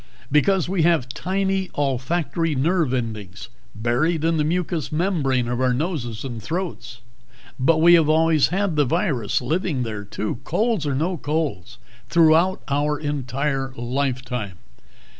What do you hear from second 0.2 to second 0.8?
Because